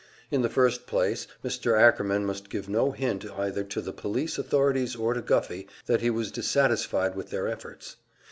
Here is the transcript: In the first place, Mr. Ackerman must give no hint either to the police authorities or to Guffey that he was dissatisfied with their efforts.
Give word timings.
In 0.31 0.41
the 0.41 0.49
first 0.49 0.87
place, 0.87 1.27
Mr. 1.45 1.79
Ackerman 1.79 2.25
must 2.25 2.49
give 2.49 2.67
no 2.67 2.89
hint 2.89 3.23
either 3.37 3.63
to 3.65 3.81
the 3.81 3.93
police 3.93 4.39
authorities 4.39 4.95
or 4.95 5.13
to 5.13 5.21
Guffey 5.21 5.67
that 5.85 6.01
he 6.01 6.09
was 6.09 6.31
dissatisfied 6.31 7.15
with 7.15 7.29
their 7.29 7.47
efforts. 7.47 7.97